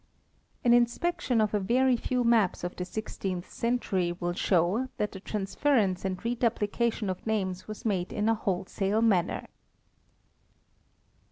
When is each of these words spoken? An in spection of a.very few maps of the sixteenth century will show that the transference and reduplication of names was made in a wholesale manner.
An 0.65 0.73
in 0.73 0.87
spection 0.87 1.39
of 1.43 1.53
a.very 1.53 1.95
few 1.95 2.23
maps 2.23 2.63
of 2.63 2.75
the 2.75 2.85
sixteenth 2.85 3.47
century 3.47 4.11
will 4.19 4.33
show 4.33 4.87
that 4.97 5.11
the 5.11 5.19
transference 5.19 6.03
and 6.03 6.25
reduplication 6.25 7.07
of 7.07 7.23
names 7.27 7.67
was 7.67 7.85
made 7.85 8.11
in 8.11 8.27
a 8.27 8.33
wholesale 8.33 9.03
manner. 9.03 9.45